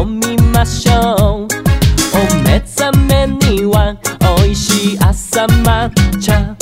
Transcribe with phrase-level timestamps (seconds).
[0.00, 1.48] 飲みましょう
[2.14, 3.96] お目覚めには
[4.38, 5.90] おいしい朝抹
[6.20, 6.56] 茶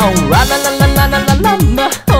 [0.00, 2.13] Oh らららららららら la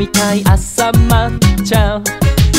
[0.00, 2.02] みたい朝抹茶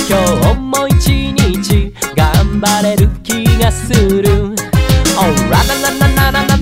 [0.07, 4.53] 今日も一日頑張れるきがする
[5.17, 6.53] Oh ラララララララ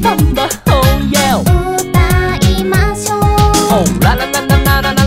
[0.68, 0.80] Oh
[1.12, 4.99] yeah 歌いましょう Oh ラララララララ